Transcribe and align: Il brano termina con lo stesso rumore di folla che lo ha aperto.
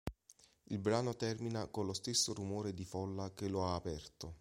Il 0.69 0.79
brano 0.79 1.15
termina 1.15 1.67
con 1.67 1.85
lo 1.85 1.93
stesso 1.93 2.33
rumore 2.33 2.73
di 2.73 2.85
folla 2.85 3.31
che 3.35 3.47
lo 3.47 3.67
ha 3.67 3.75
aperto. 3.75 4.29